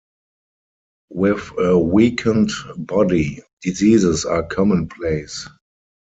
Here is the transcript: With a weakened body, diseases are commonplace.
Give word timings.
With 1.11 1.51
a 1.59 1.77
weakened 1.77 2.49
body, 2.75 3.41
diseases 3.61 4.25
are 4.25 4.41
commonplace. 4.41 5.47